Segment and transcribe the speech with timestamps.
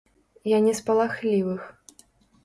[0.51, 1.61] Я не з палахлівых.